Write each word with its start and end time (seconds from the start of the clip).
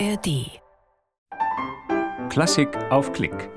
ARD. 0.00 0.60
Klassik 2.28 2.76
auf 2.90 3.12
Klick. 3.12 3.50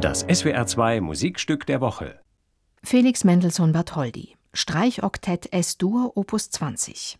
Das 0.00 0.26
SWR2 0.26 1.02
Musikstück 1.02 1.66
der 1.66 1.82
Woche. 1.82 2.18
Felix 2.82 3.24
Mendelssohn 3.24 3.72
Bartholdy. 3.72 4.36
Streichoktett 4.54 5.52
S-Dur 5.52 6.16
Opus 6.16 6.48
20. 6.48 7.18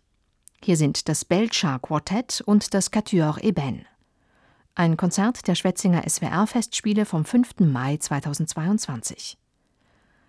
Hier 0.63 0.77
sind 0.77 1.07
das 1.07 1.23
Belchar 1.23 1.79
Quartett 1.79 2.41
und 2.45 2.73
das 2.73 2.89
Quatuor 2.89 3.43
Eben. 3.43 3.85
Ein 4.73 4.97
Konzert 4.97 5.47
der 5.47 5.53
Schwetzinger 5.53 6.09
SWR-Festspiele 6.09 7.05
vom 7.05 7.25
5. 7.25 7.59
Mai 7.59 7.97
2022. 7.97 9.37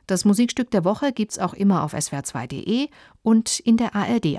Das 0.06 0.26
Musikstück 0.26 0.70
der 0.70 0.84
Woche 0.84 1.12
gibt's 1.12 1.38
auch 1.38 1.54
immer 1.54 1.82
auf 1.82 1.94
swr2.de 1.94 2.88
und 3.22 3.58
in 3.60 3.78
der 3.78 3.94
ARD 3.96 4.38